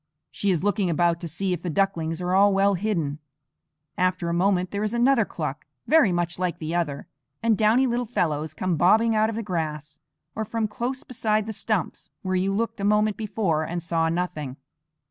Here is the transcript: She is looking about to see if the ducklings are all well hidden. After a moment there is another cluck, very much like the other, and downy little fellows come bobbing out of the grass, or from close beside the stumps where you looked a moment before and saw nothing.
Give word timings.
She 0.31 0.49
is 0.49 0.63
looking 0.63 0.89
about 0.89 1.21
to 1.21 1.27
see 1.27 1.53
if 1.53 1.61
the 1.61 1.69
ducklings 1.69 2.23
are 2.23 2.33
all 2.33 2.51
well 2.55 2.73
hidden. 2.73 3.19
After 3.99 4.29
a 4.29 4.33
moment 4.33 4.71
there 4.71 4.81
is 4.81 4.95
another 4.95 5.25
cluck, 5.25 5.67
very 5.85 6.11
much 6.11 6.39
like 6.39 6.57
the 6.57 6.73
other, 6.73 7.05
and 7.43 7.55
downy 7.55 7.85
little 7.85 8.07
fellows 8.07 8.55
come 8.55 8.77
bobbing 8.77 9.15
out 9.15 9.29
of 9.29 9.35
the 9.35 9.43
grass, 9.43 9.99
or 10.33 10.43
from 10.43 10.67
close 10.67 11.03
beside 11.03 11.45
the 11.45 11.53
stumps 11.53 12.09
where 12.23 12.33
you 12.35 12.51
looked 12.51 12.79
a 12.81 12.83
moment 12.83 13.15
before 13.15 13.61
and 13.63 13.83
saw 13.83 14.09
nothing. 14.09 14.57